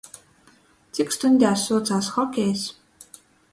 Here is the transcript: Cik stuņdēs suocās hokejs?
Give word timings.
Cik 0.99 1.13
stuņdēs 1.17 1.67
suocās 1.69 2.11
hokejs? 2.17 2.67